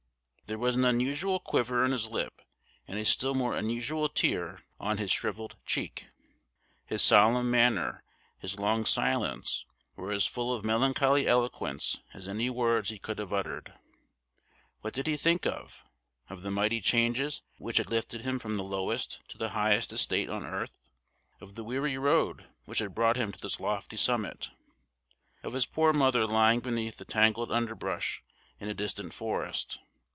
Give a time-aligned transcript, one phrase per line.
[0.47, 2.41] There was an unusual quiver in his lip,
[2.85, 6.07] and a still more unusual tear on his shrivelled cheek.
[6.85, 8.03] His solemn manner,
[8.37, 9.63] his long silence,
[9.95, 13.73] were as full of melancholy eloquence as any words he could have uttered.
[14.81, 15.85] What did he think of?
[16.29, 20.29] Of the mighty changes which had lifted him from the lowest to the highest estate
[20.29, 20.77] on earth?
[21.39, 24.49] Of the weary road which had brought him to this lofty summit?
[25.43, 28.21] Of his poor mother lying beneath the tangled underbrush
[28.59, 29.79] in a distant forest?